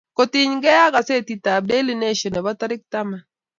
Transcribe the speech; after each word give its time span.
kotiny 0.17 0.53
ge 0.63 0.73
ak 0.85 0.91
gazetit 0.95 1.45
ab 1.53 1.63
daily 1.69 1.95
nation 2.03 2.31
nebo 2.33 2.51
tarik 2.59 2.81
taman 2.91 3.21